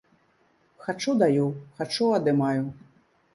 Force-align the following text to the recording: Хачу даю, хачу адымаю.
Хачу 0.85 1.13
даю, 1.19 1.43
хачу 1.81 2.09
адымаю. 2.17 2.65